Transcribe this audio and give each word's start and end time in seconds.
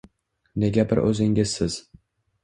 -Nega 0.61 0.85
bir 0.93 1.01
o'zingizsiz? 1.09 1.77